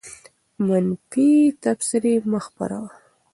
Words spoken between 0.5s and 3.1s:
منفي تبصرې مه خپروه.